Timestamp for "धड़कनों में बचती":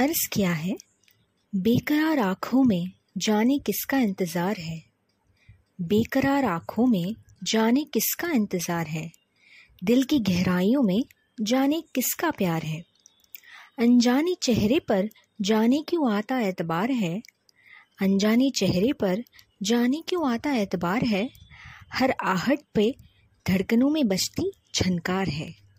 23.48-24.52